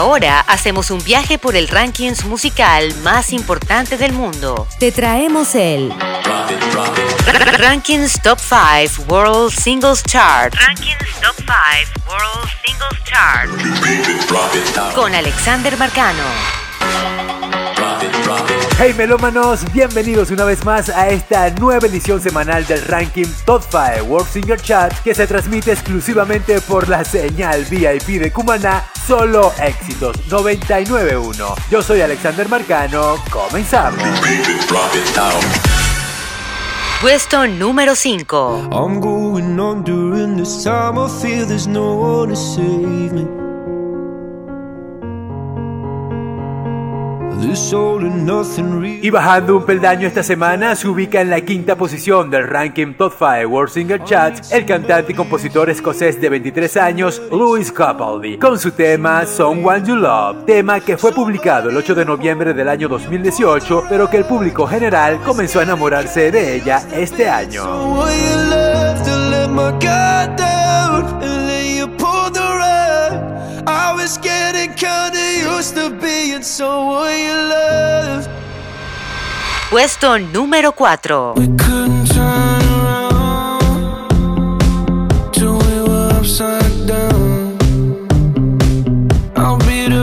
Ahora 0.00 0.40
hacemos 0.40 0.90
un 0.90 1.04
viaje 1.04 1.36
por 1.36 1.56
el 1.56 1.68
rankings 1.68 2.24
musical 2.24 2.94
más 3.02 3.34
importante 3.34 3.98
del 3.98 4.14
mundo. 4.14 4.66
Te 4.78 4.92
traemos 4.92 5.54
el 5.54 5.92
Rankings 7.58 8.22
Top 8.22 8.38
5 8.38 9.02
World 9.12 9.52
Singles 9.52 10.02
Chart. 10.04 10.54
Rankings 10.54 11.20
Top 11.20 11.36
5 11.36 11.50
World 12.08 12.48
Singles 12.64 13.04
Chart. 13.04 14.94
Con 14.94 15.14
Alexander 15.14 15.76
Marcano. 15.76 16.24
Hey 18.82 18.94
melómanos, 18.96 19.70
bienvenidos 19.74 20.30
una 20.30 20.46
vez 20.46 20.64
más 20.64 20.88
a 20.88 21.10
esta 21.10 21.50
nueva 21.50 21.86
edición 21.86 22.18
semanal 22.18 22.66
del 22.66 22.80
ranking 22.86 23.26
Top 23.44 23.62
5 23.62 24.04
World 24.06 24.26
Singer 24.26 24.58
Chat 24.58 24.98
que 25.02 25.14
se 25.14 25.26
transmite 25.26 25.72
exclusivamente 25.72 26.62
por 26.62 26.88
la 26.88 27.04
señal 27.04 27.66
VIP 27.66 28.22
de 28.22 28.32
Cumaná, 28.32 28.82
solo 29.06 29.52
éxitos 29.62 30.16
99.1. 30.30 31.54
Yo 31.70 31.82
soy 31.82 32.00
Alexander 32.00 32.48
Marcano, 32.48 33.16
comenzamos. 33.30 34.02
Puesto 37.02 37.46
número 37.48 37.94
5. 37.94 38.70
I'm 38.72 38.98
going 38.98 39.60
on 39.60 39.84
during 39.84 40.38
this 40.38 40.64
time. 40.64 40.98
I 40.98 41.06
feel 41.20 41.46
there's 41.46 41.66
no 41.66 41.96
one 41.96 42.30
to 42.30 42.34
save 42.34 43.12
me. 43.12 43.49
Y 49.02 49.10
bajando 49.10 49.56
un 49.56 49.64
peldaño 49.64 50.06
esta 50.06 50.22
semana, 50.22 50.76
se 50.76 50.86
ubica 50.88 51.20
en 51.20 51.30
la 51.30 51.40
quinta 51.40 51.76
posición 51.76 52.30
del 52.30 52.46
ranking 52.46 52.94
Top 52.94 53.14
5 53.18 53.48
World 53.48 53.72
Singer 53.72 54.04
Chart 54.04 54.36
el 54.50 54.66
cantante 54.66 55.12
y 55.12 55.14
compositor 55.14 55.70
escocés 55.70 56.20
de 56.20 56.28
23 56.28 56.76
años, 56.76 57.22
Lewis 57.30 57.72
Capaldi, 57.72 58.38
con 58.38 58.58
su 58.58 58.72
tema 58.72 59.24
Someone 59.26 59.86
You 59.86 59.96
Love, 59.96 60.44
tema 60.44 60.80
que 60.80 60.98
fue 60.98 61.12
publicado 61.12 61.70
el 61.70 61.76
8 61.76 61.94
de 61.94 62.04
noviembre 62.04 62.52
del 62.52 62.68
año 62.68 62.88
2018, 62.88 63.84
pero 63.88 64.10
que 64.10 64.18
el 64.18 64.24
público 64.24 64.66
general 64.66 65.18
comenzó 65.24 65.60
a 65.60 65.62
enamorarse 65.62 66.30
de 66.30 66.56
ella 66.56 66.82
este 66.92 67.28
año. 67.28 67.64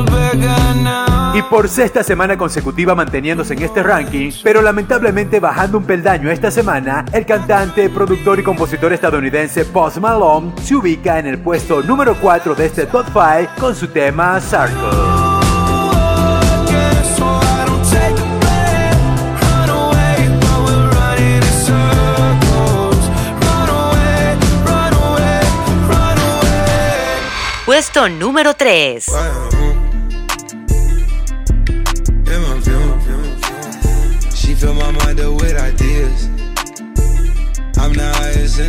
Bad 0.06 0.40
guy 0.40 0.84
now. 0.84 1.36
Y 1.36 1.42
por 1.44 1.68
sexta 1.70 2.04
semana 2.04 2.38
consecutiva 2.38 2.94
manteniéndose 2.94 3.54
en 3.54 3.64
este 3.64 3.82
ranking, 3.82 4.32
pero 4.44 4.62
lamentablemente 4.62 5.40
bajando 5.40 5.80
un 5.80 5.86
peldaño 5.86 6.30
esta 6.30 6.52
semana, 6.52 7.04
el 7.14 7.26
cantante, 7.26 7.90
productor 7.90 8.40
y 8.40 8.44
compositor 8.44 8.94
estadounidense 8.94 9.66
Post 9.66 9.98
Malone 9.98 10.52
se 10.62 10.76
ubica 10.76 11.18
en 11.20 11.26
el 11.28 11.40
puesto 11.40 11.82
número 11.82 12.16
4 12.22 12.56
de 12.56 12.66
este 12.68 12.86
top 12.86 13.06
5 13.08 13.52
con 13.60 13.76
su 13.76 13.88
tema 13.88 14.40
Circle. 14.40 15.17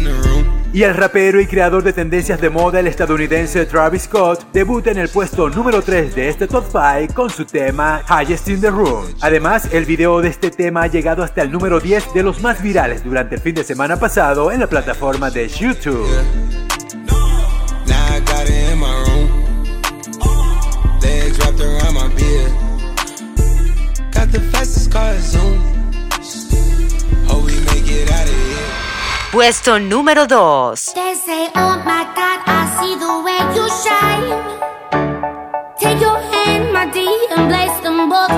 The 0.05 0.15
room. 0.23 0.47
Y 0.73 0.83
el 0.83 0.95
rapero 0.95 1.43
y 1.43 1.47
creador 1.47 1.83
de 1.83 1.93
tendencias 1.93 2.41
de 2.41 2.49
moda, 2.49 2.81
el 2.81 2.87
estadounidense 2.87 3.67
Travis 3.67 4.05
Scott, 4.05 4.51
debuta 4.55 4.93
en 4.93 4.99
el 4.99 5.11
puesto 5.11 5.51
número 5.51 5.83
3 5.83 6.15
de 6.15 6.31
este 6.31 6.47
top 6.47 6.65
5 6.73 7.13
con 7.13 7.29
su 7.29 7.45
tema 7.45 8.03
Highest 8.09 8.49
in 8.49 8.63
the 8.63 8.71
Room. 8.71 9.05
Además, 9.21 9.69
el 9.73 9.85
video 9.85 10.23
de 10.23 10.31
este 10.31 10.51
tema 10.51 10.85
ha 10.85 10.87
llegado 10.87 11.23
hasta 11.23 11.43
el 11.43 11.53
número 11.53 11.81
10 11.81 12.15
de 12.15 12.23
los 12.23 12.41
más 12.41 12.63
virales 12.63 13.05
durante 13.05 13.35
el 13.35 13.43
fin 13.43 13.55
de 13.55 13.65
semana 13.65 13.99
pasado 13.99 14.51
en 14.53 14.61
la 14.61 14.69
plataforma 14.69 15.31
de 15.31 15.49
YouTube. 15.49 16.09
Hope 27.29 27.45
we 27.45 27.55
make 27.67 27.89
it 27.91 28.11
out 28.11 28.29
of 28.29 28.35
here. 28.35 28.69
Puesto 29.31 29.79
número 29.79 30.27
2. 30.27 30.95
They 30.95 31.15
say, 31.15 31.51
oh 31.55 31.83
my 31.85 32.05
God, 32.17 32.41
I 32.47 32.65
see 32.79 32.97
the 32.97 33.21
way 33.25 33.41
you 33.55 33.69
shine. 33.69 34.29
Take 35.79 36.01
your 36.01 36.19
hand, 36.33 36.73
my 36.73 36.87
dear, 36.91 37.29
and 37.37 37.49
place 37.49 37.79
them 37.83 38.09
both 38.09 38.31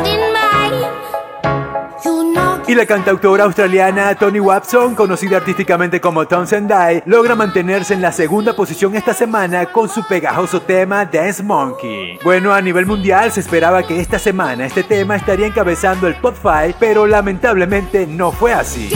Y 2.70 2.74
la 2.76 2.86
cantautora 2.86 3.42
australiana 3.42 4.14
Toni 4.14 4.38
Watson, 4.38 4.94
conocida 4.94 5.38
artísticamente 5.38 6.00
como 6.00 6.28
Townsend 6.28 6.72
Die, 6.72 7.02
logra 7.04 7.34
mantenerse 7.34 7.94
en 7.94 8.00
la 8.00 8.12
segunda 8.12 8.54
posición 8.54 8.94
esta 8.94 9.12
semana 9.12 9.66
con 9.66 9.88
su 9.88 10.06
pegajoso 10.06 10.62
tema 10.62 11.04
Dance 11.04 11.42
Monkey. 11.42 12.20
Bueno, 12.22 12.54
a 12.54 12.62
nivel 12.62 12.86
mundial 12.86 13.32
se 13.32 13.40
esperaba 13.40 13.82
que 13.82 13.98
esta 13.98 14.20
semana 14.20 14.66
este 14.66 14.84
tema 14.84 15.16
estaría 15.16 15.48
encabezando 15.48 16.06
el 16.06 16.20
top 16.20 16.36
5, 16.40 16.76
pero 16.78 17.08
lamentablemente 17.08 18.06
no 18.06 18.30
fue 18.30 18.52
así. 18.52 18.92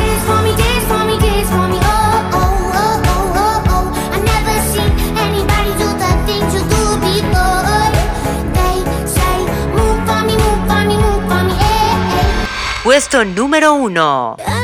Puesto 12.94 13.24
número 13.24 13.74
1. 13.74 14.63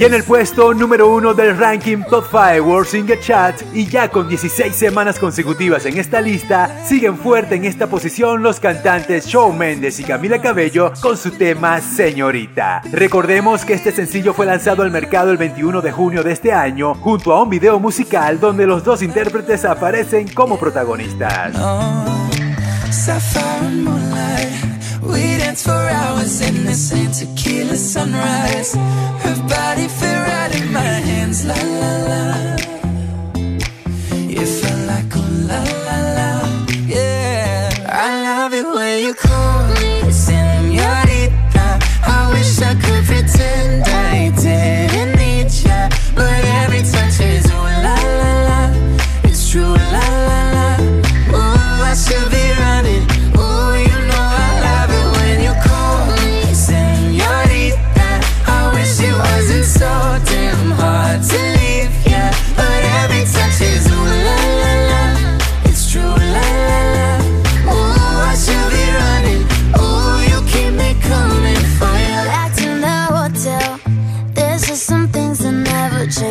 Y 0.00 0.04
en 0.04 0.14
el 0.14 0.24
puesto 0.24 0.72
número 0.72 1.14
1 1.14 1.34
del 1.34 1.58
ranking 1.58 1.98
Top 2.08 2.24
5 2.30 2.66
World 2.66 2.88
Singer 2.88 3.20
Chat, 3.20 3.60
y 3.74 3.84
ya 3.84 4.08
con 4.08 4.30
16 4.30 4.74
semanas 4.74 5.18
consecutivas 5.18 5.84
en 5.84 5.98
esta 5.98 6.22
lista, 6.22 6.82
siguen 6.86 7.18
fuerte 7.18 7.56
en 7.56 7.66
esta 7.66 7.86
posición 7.86 8.42
los 8.42 8.60
cantantes 8.60 9.26
Shawn 9.26 9.58
Mendes 9.58 10.00
y 10.00 10.04
Camila 10.04 10.40
Cabello 10.40 10.90
con 11.02 11.18
su 11.18 11.32
tema 11.32 11.82
Señorita. 11.82 12.80
Recordemos 12.90 13.66
que 13.66 13.74
este 13.74 13.92
sencillo 13.92 14.32
fue 14.32 14.46
lanzado 14.46 14.82
al 14.84 14.90
mercado 14.90 15.32
el 15.32 15.36
21 15.36 15.82
de 15.82 15.92
junio 15.92 16.22
de 16.22 16.32
este 16.32 16.50
año, 16.50 16.94
junto 16.94 17.34
a 17.34 17.42
un 17.42 17.50
video 17.50 17.78
musical 17.78 18.40
donde 18.40 18.66
los 18.66 18.82
dos 18.82 19.02
intérpretes 19.02 19.66
aparecen 19.66 20.28
como 20.28 20.58
protagonistas. 20.58 21.52
We 25.12 25.38
dance 25.38 25.62
for 25.64 25.72
hours 25.72 26.40
in 26.40 26.64
the 26.64 26.74
same 26.74 27.10
tequila 27.10 27.76
sunrise. 27.76 28.74
Her 28.74 29.36
body 29.48 29.88
fit 29.88 30.18
right 30.28 30.52
in 30.60 30.72
my 30.72 30.80
hands, 30.80 31.44
la 31.44 31.54
la 31.54 31.96
la. 32.08 32.59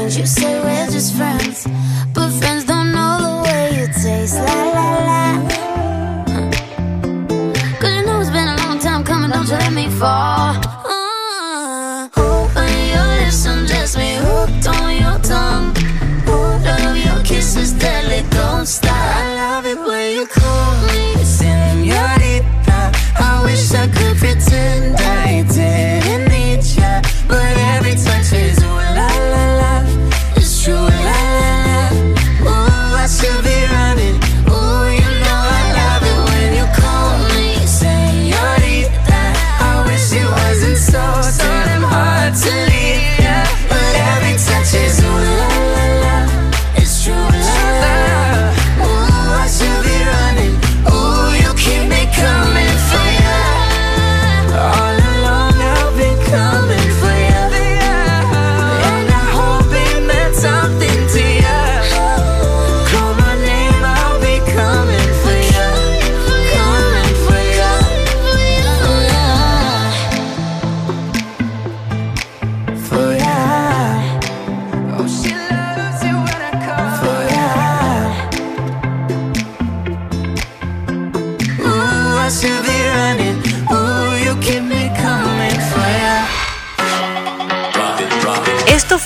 Never. 0.03 0.19
You 0.19 0.25
say 0.25 0.59
we're 0.59 0.91
just 0.91 1.15
friends, 1.15 1.67
but 2.13 2.29
friends 2.39 2.65
don't 2.65 2.91
know 2.91 3.17
the 3.25 3.33
way 3.43 3.79
you 3.79 3.87
taste. 3.87 4.35
La 4.35 4.63
la 4.75 4.87
la. 5.07 5.47
Cause 7.79 7.93
you 7.95 8.05
know 8.05 8.19
it's 8.21 8.29
been 8.29 8.47
a 8.47 8.57
long 8.63 8.79
time 8.79 9.03
coming, 9.03 9.29
don't 9.31 9.47
you 9.47 9.57
let 9.57 9.73
me 9.73 9.87
fall. 9.89 10.38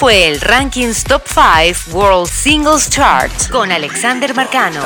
fue 0.03 0.27
el 0.27 0.41
Rankings 0.41 1.05
Top 1.05 1.21
5 1.25 1.95
World 1.97 2.27
Singles 2.29 2.89
Chart 2.89 3.31
con 3.50 3.71
Alexander 3.71 4.35
Marcano. 4.35 4.81